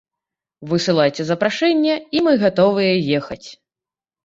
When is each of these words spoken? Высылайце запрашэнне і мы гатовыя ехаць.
Высылайце 0.71 1.21
запрашэнне 1.27 1.99
і 2.19 2.25
мы 2.29 2.35
гатовыя 2.47 2.93
ехаць. 3.21 3.43